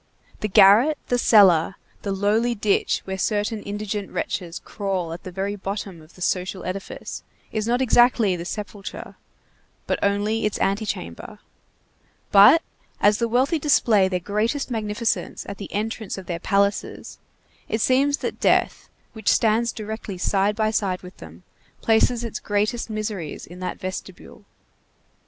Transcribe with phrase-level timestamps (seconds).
[0.39, 5.55] The garret, the cellar, the lowly ditch where certain indigent wretches crawl at the very
[5.55, 9.13] bottom of the social edifice, is not exactly the sepulchre,
[9.85, 11.37] but only its antechamber;
[12.31, 12.63] but,
[12.99, 17.19] as the wealthy display their greatest magnificence at the entrance of their palaces,
[17.69, 21.43] it seems that death, which stands directly side by side with them,
[21.81, 24.45] places its greatest miseries in that vestibule.